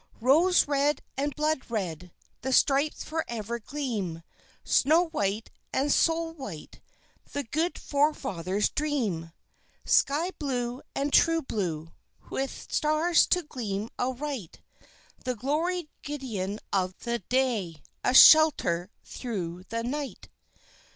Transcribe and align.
Rose 0.19 0.67
red 0.67 1.03
and 1.15 1.35
blood 1.35 1.69
red 1.69 2.11
The 2.41 2.51
stripes 2.51 3.03
forever 3.03 3.59
gleam; 3.59 4.23
Snow 4.63 5.09
white 5.09 5.51
and 5.71 5.91
soul 5.93 6.33
white 6.33 6.79
The 7.33 7.43
good 7.43 7.77
forefathers' 7.77 8.69
dream; 8.69 9.31
Sky 9.85 10.31
blue 10.39 10.81
and 10.95 11.13
true 11.13 11.43
blue, 11.43 11.91
with 12.31 12.49
stars 12.71 13.27
to 13.27 13.43
gleam 13.43 13.89
aright 13.99 14.61
The 15.23 15.35
gloried 15.35 15.89
guidon 16.01 16.59
of 16.73 16.97
the 17.03 17.19
day; 17.19 17.83
a 18.03 18.15
shelter 18.15 18.89
through 19.03 19.65
the 19.69 19.83
night. 19.83 20.29